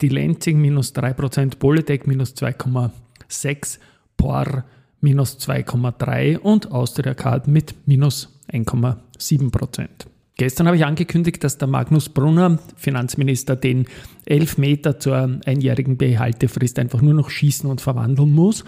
[0.00, 3.78] die Lenzing minus 3%, Polytech minus 2,6%,
[4.16, 4.64] POR
[5.00, 10.06] minus 2,3 und Austria Card mit minus 1,7 Prozent.
[10.38, 13.86] Gestern habe ich angekündigt, dass der Magnus Brunner, Finanzminister, den
[14.26, 18.62] Elfmeter zur einjährigen Behaltefrist einfach nur noch schießen und verwandeln muss.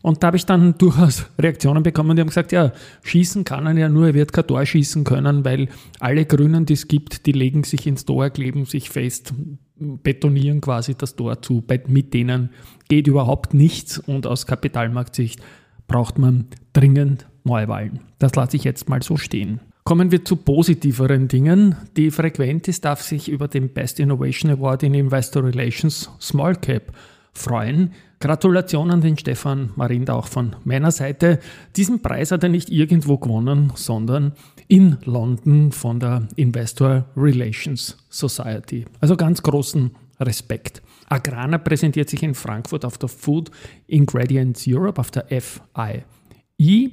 [0.00, 3.76] Und da habe ich dann durchaus Reaktionen bekommen, die haben gesagt, ja, schießen kann er
[3.76, 7.32] ja nur, er wird kein Tor schießen können, weil alle Grünen, die es gibt, die
[7.32, 9.34] legen sich ins Tor, kleben sich fest,
[9.76, 11.62] betonieren quasi das Tor zu.
[11.86, 12.48] Mit denen
[12.88, 15.42] geht überhaupt nichts und aus Kapitalmarktsicht
[15.90, 17.98] braucht man dringend Neuwahlen.
[18.20, 19.58] Das lasse ich jetzt mal so stehen.
[19.82, 21.74] Kommen wir zu positiveren Dingen.
[21.96, 26.92] Die Frequentis darf sich über den Best Innovation Award in Investor Relations Small Cap
[27.32, 27.90] freuen.
[28.20, 31.40] Gratulation an den Stefan Marinda auch von meiner Seite.
[31.74, 34.32] Diesen Preis hat er nicht irgendwo gewonnen, sondern
[34.68, 38.84] in London von der Investor Relations Society.
[39.00, 39.90] Also ganz großen
[40.20, 40.82] Respekt.
[41.08, 43.50] Agrana präsentiert sich in Frankfurt auf der Food
[43.86, 46.92] Ingredients Europe, auf der FII.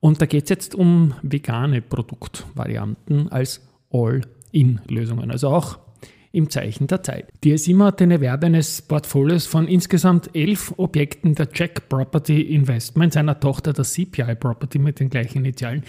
[0.00, 5.30] Und da geht es jetzt um vegane Produktvarianten als All-In-Lösungen.
[5.30, 5.78] Also auch
[6.30, 7.28] im Zeichen der Zeit.
[7.42, 13.14] Die DSIMA hat den Erwerb eines Portfolios von insgesamt elf Objekten der Czech Property Investment,
[13.14, 15.84] seiner Tochter der CPI Property mit den gleichen Initialen,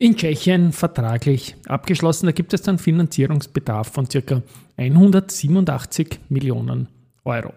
[0.00, 2.26] in Tschechien vertraglich abgeschlossen.
[2.26, 4.42] Da gibt es dann Finanzierungsbedarf von ca.
[4.76, 6.88] 187 Millionen
[7.24, 7.52] Euro.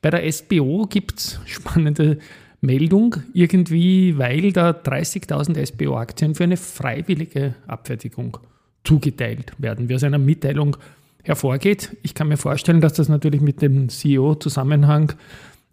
[0.00, 2.18] Bei der SBO gibt es spannende
[2.60, 8.38] Meldung, irgendwie, weil da 30.000 SBO-Aktien für eine freiwillige Abfertigung
[8.84, 10.76] zugeteilt werden, wie aus einer Mitteilung
[11.24, 11.96] hervorgeht.
[12.04, 15.14] Ich kann mir vorstellen, dass das natürlich mit dem CEO-Zusammenhang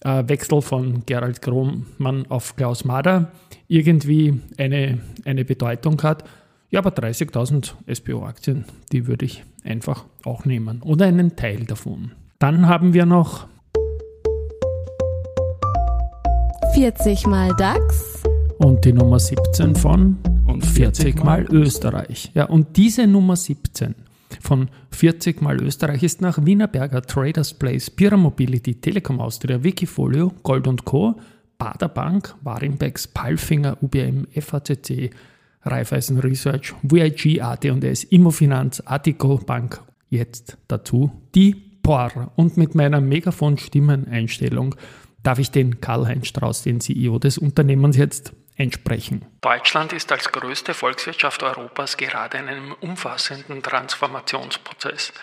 [0.06, 3.32] äh, Wechsel von Gerald Krohmann auf Klaus Mader
[3.68, 6.24] irgendwie eine, eine Bedeutung hat.
[6.70, 12.12] Ja, aber 30.000 SBO-Aktien, die würde ich einfach auch nehmen oder einen Teil davon.
[12.40, 13.48] Dann haben wir noch
[16.74, 18.24] 40 mal DAX.
[18.58, 22.32] und die Nummer 17 von und 40 mal Österreich.
[22.34, 23.96] Ja, und diese Nummer 17
[24.42, 30.86] von 40 mal Österreich ist nach Wienerberger, Traders Place, Pira Mobility, Telekom Austria, Wikifolio, Gold
[30.86, 31.16] Co.,
[31.58, 35.12] Bader Bank, Warimbex, Palfinger, UBM, FACC,
[35.64, 42.32] Raiffeisen Research, VIG, AT&S, Immofinanz, Artico Bank, jetzt dazu die POR.
[42.36, 44.76] Und mit meiner Megafon-Stimmeneinstellung
[45.24, 49.26] darf ich den Karl-Heinz Strauß, den CEO des Unternehmens, jetzt einsprechen.
[49.42, 55.14] Deutschland ist als größte Volkswirtschaft Europas gerade in einem umfassenden Transformationsprozess.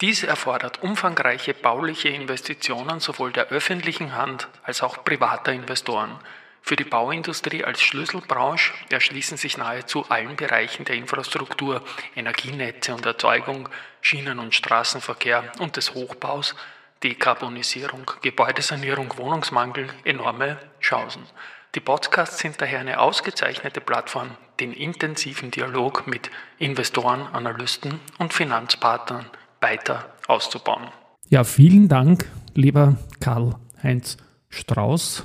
[0.00, 6.18] Dies erfordert umfangreiche bauliche Investitionen sowohl der öffentlichen Hand als auch privater Investoren.
[6.60, 11.82] Für die Bauindustrie als Schlüsselbranche erschließen sich nahezu allen Bereichen der Infrastruktur,
[12.14, 13.68] Energienetze und Erzeugung,
[14.00, 16.54] Schienen- und Straßenverkehr und des Hochbaus,
[17.02, 21.26] Dekarbonisierung, Gebäudesanierung, Wohnungsmangel enorme Chancen.
[21.74, 29.24] Die Podcasts sind daher eine ausgezeichnete Plattform, den intensiven Dialog mit Investoren, Analysten und Finanzpartnern
[29.62, 30.88] weiter auszubauen.
[31.30, 34.18] Ja, vielen Dank, lieber Karl-Heinz
[34.50, 35.24] Strauß.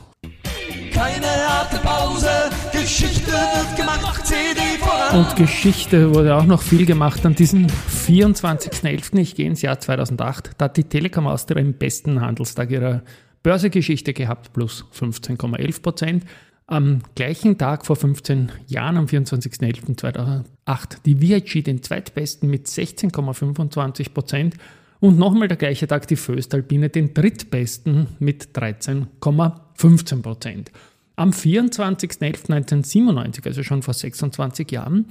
[0.94, 2.30] Keine harte Pause,
[2.72, 5.20] Geschichte wird gemacht, CD voran.
[5.20, 9.18] Und Geschichte wurde auch noch viel gemacht an diesem 24.11.
[9.18, 10.52] Ich gehe ins Jahr 2008.
[10.58, 13.02] Da hat die Telekom Austria im besten Handelstag ihrer
[13.44, 16.26] Börsegeschichte gehabt, plus 15,11 Prozent.
[16.66, 20.44] Am gleichen Tag vor 15 Jahren, am 24.11.2008,
[21.06, 24.56] die VIG den zweitbesten mit 16,25 Prozent
[25.00, 30.72] und nochmal der gleiche Tag die Föstalpine den drittbesten mit 13,15 Prozent.
[31.16, 35.06] Am 24.11.1997, also schon vor 26 Jahren,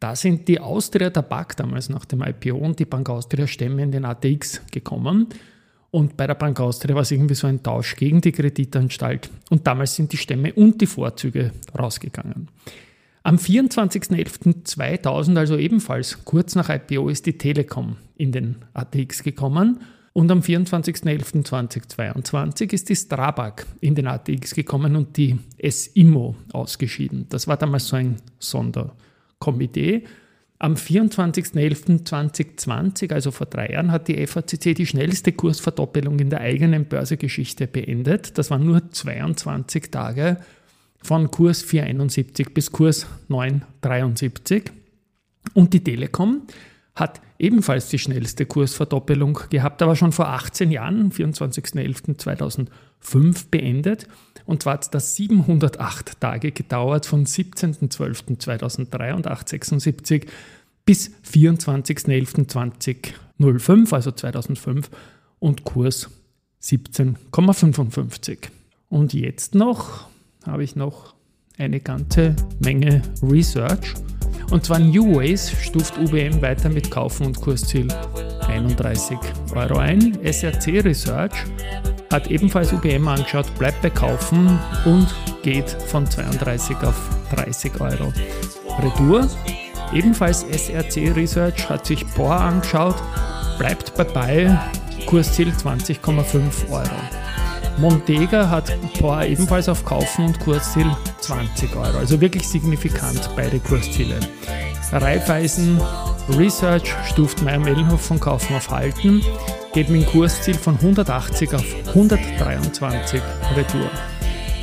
[0.00, 3.92] da sind die Austria Tabak damals nach dem IPO und die Bank Austria Stämme in
[3.92, 5.28] den ATX gekommen.
[5.92, 9.28] Und bei der Bank Austria war es irgendwie so ein Tausch gegen die Kreditanstalt.
[9.50, 12.48] Und damals sind die Stämme und die Vorzüge rausgegangen.
[13.24, 19.82] Am 24.11.2000, also ebenfalls kurz nach IPO, ist die Telekom in den ATX gekommen.
[20.14, 27.26] Und am 24.11.2022 ist die Strabag in den ATX gekommen und die SIMO ausgeschieden.
[27.28, 30.04] Das war damals so ein Sonderkomitee.
[30.62, 36.84] Am 24.11.2020, also vor drei Jahren, hat die FACC die schnellste Kursverdoppelung in der eigenen
[36.84, 38.38] Börsegeschichte beendet.
[38.38, 40.36] Das waren nur 22 Tage
[41.02, 44.70] von Kurs 471 bis Kurs 973.
[45.52, 46.42] Und die Telekom
[46.94, 54.06] hat ebenfalls die schnellste Kursverdoppelung gehabt, aber schon vor 18 Jahren, 24.11.2005 beendet.
[54.44, 60.26] Und zwar hat das 708 Tage gedauert, von 17.12.2003 und 876
[60.84, 64.90] bis 24.11.2005, also 2005,
[65.38, 66.10] und Kurs
[66.62, 68.50] 17,55.
[68.88, 70.08] Und jetzt noch
[70.44, 71.14] habe ich noch
[71.58, 73.94] eine ganze Menge Research.
[74.52, 77.88] Und zwar New Ways stuft UBM weiter mit Kaufen und Kursziel
[78.46, 79.16] 31
[79.54, 80.18] Euro ein.
[80.22, 81.32] SRC Research
[82.12, 85.06] hat ebenfalls UBM angeschaut, bleibt bei Kaufen und
[85.42, 86.94] geht von 32 auf
[87.34, 88.12] 30 Euro.
[88.82, 89.26] Retour,
[89.94, 92.96] ebenfalls SRC Research hat sich POR angeschaut,
[93.56, 94.60] bleibt dabei,
[95.06, 96.90] Kursziel 20,5 Euro.
[97.78, 100.90] Montega hat POR ebenfalls auf Kaufen und Kursziel
[101.22, 101.98] 20 Euro.
[101.98, 104.18] Also wirklich signifikant beide Kursziele.
[104.92, 105.80] Raiffeisen
[106.36, 109.22] Research stuft Meyer Mellenhof von Kaufen auf Halten,
[109.72, 113.20] geht mit dem Kursziel von 180 auf 123
[113.56, 113.90] Retour.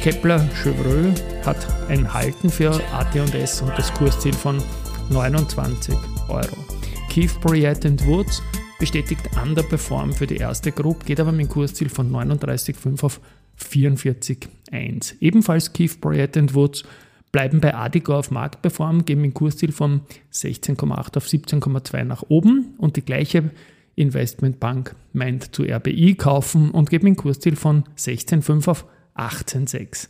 [0.02, 1.14] Kepler Chevreux
[1.46, 4.62] hat ein Halten für AT&S und das Kursziel von
[5.10, 5.96] 29
[6.30, 6.58] Euro.
[7.10, 8.42] Keith Bryant Woods
[8.80, 13.20] bestätigt Underperform für die erste Gruppe, geht aber mit dem Kursziel von 39,5 auf
[13.62, 15.16] 44,1.
[15.20, 16.86] Ebenfalls Keith Bryant Woods
[17.31, 20.02] bleiben bei Adigo auf Marktperform, geben dem Kursziel von
[20.34, 23.52] 16,8 auf 17,2 nach oben und die gleiche
[23.96, 28.86] Investmentbank meint zu RBI kaufen und geben dem Kursziel von 16,5 auf
[29.16, 30.08] 18,6.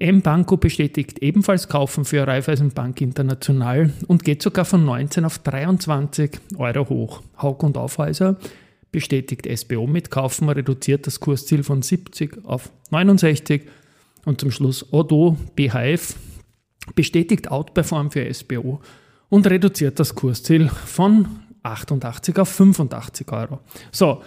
[0.00, 6.88] M-Banco bestätigt ebenfalls Kaufen für Raiffeisenbank International und geht sogar von 19 auf 23 Euro
[6.88, 7.22] hoch.
[7.40, 8.36] Haug und Aufhäuser
[8.92, 13.62] bestätigt SBO mit Kaufen, reduziert das Kursziel von 70 auf 69
[14.24, 16.16] und zum Schluss Odo BHF
[16.94, 18.80] bestätigt Outperform für SBO
[19.28, 21.28] und reduziert das Kursziel von
[21.62, 23.60] 88 auf 85 Euro.
[23.92, 24.22] So,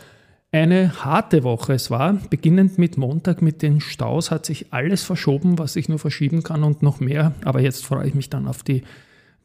[0.53, 2.13] eine harte Woche es war.
[2.29, 6.63] Beginnend mit Montag mit den Staus hat sich alles verschoben, was ich nur verschieben kann
[6.63, 7.33] und noch mehr.
[7.43, 8.83] Aber jetzt freue ich mich dann auf die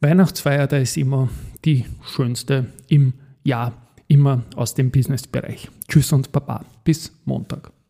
[0.01, 0.67] Weihnachtsfeier.
[0.67, 1.29] Da ist immer
[1.65, 3.13] die schönste im
[3.43, 3.73] Jahr,
[4.07, 5.69] immer aus dem Businessbereich.
[5.87, 6.63] Tschüss und Baba.
[6.83, 7.71] Bis Montag.